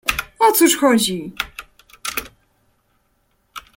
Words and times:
"O 0.39 0.51
cóż 0.51 0.75
chodzi?" 0.77 1.31